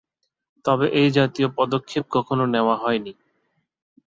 [0.65, 3.13] তবে এ জাতীয় পদক্ষেপ কখনো নেওয়া হয়নি।